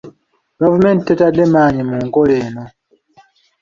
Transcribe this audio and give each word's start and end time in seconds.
Gavumenti 0.59 1.01
tetadde 1.07 1.43
maanyi 1.53 1.81
mu 1.89 1.95
nkola 2.05 2.33
eno. 2.45 2.63